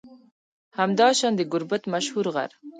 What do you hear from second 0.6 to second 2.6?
همداشان د گربت مشهور غر